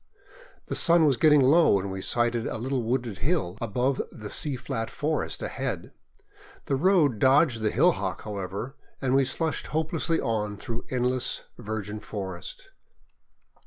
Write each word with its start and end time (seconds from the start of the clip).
The 0.65 0.73
sun 0.73 1.05
was 1.05 1.15
getting 1.15 1.43
low 1.43 1.73
when 1.75 1.91
we 1.91 2.01
sighted 2.01 2.47
a 2.47 2.57
little 2.57 2.81
wooded 2.81 3.19
hill 3.19 3.55
above 3.61 4.01
the 4.11 4.31
sea 4.31 4.55
flat 4.55 4.89
forest 4.89 5.43
ahead. 5.43 5.93
The 6.65 6.75
road 6.75 7.19
dodged 7.19 7.61
the 7.61 7.69
hillock, 7.69 8.23
however, 8.23 8.75
and 8.99 9.13
we 9.13 9.25
slushed 9.25 9.67
hopelessly 9.67 10.19
on 10.19 10.57
through 10.57 10.85
endless 10.89 11.43
virgin 11.59 11.99
forest. 11.99 12.71